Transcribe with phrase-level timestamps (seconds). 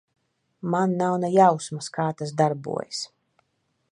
[0.75, 3.05] Man nav ne jausmas, kā tas darbojas.